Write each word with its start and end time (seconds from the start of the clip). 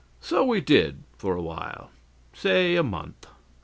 So 0.19 0.43
we 0.43 0.61
did 0.61 1.03
for 1.19 1.35
awhile 1.35 1.91
say 2.33 2.75
a 2.75 2.81
month. 2.81 3.27